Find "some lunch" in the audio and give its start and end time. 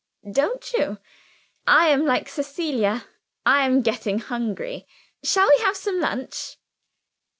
5.77-6.57